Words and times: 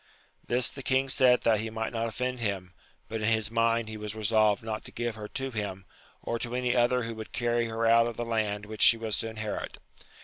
This 0.47 0.71
the 0.71 0.81
king 0.81 1.09
said 1.09 1.41
that 1.41 1.59
he 1.59 1.69
might 1.69 1.93
not 1.93 2.07
offend 2.07 2.39
him, 2.39 2.73
but 3.07 3.21
in 3.21 3.27
his 3.27 3.51
mind 3.51 3.87
he 3.87 3.97
was 3.97 4.15
resolved 4.15 4.63
not 4.63 4.83
to 4.85 4.91
give 4.91 5.13
her 5.13 5.27
to 5.27 5.51
him, 5.51 5.85
or 6.23 6.39
to 6.39 6.55
any 6.55 6.75
other 6.75 7.03
who 7.03 7.13
would 7.13 7.31
carry 7.33 7.67
her 7.67 7.85
out 7.85 8.07
of 8.07 8.17
the 8.17 8.25
land 8.25 8.65
which 8.65 8.81
she 8.81 8.97
was 8.97 9.15
to 9.17 9.29
inherit. 9.29 9.77